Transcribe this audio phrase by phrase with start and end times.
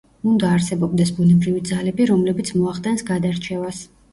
[0.29, 3.87] უნდა არსებობდეს ბუნებრივი ძალები, რომლებიც მოახდენს გადარჩევას.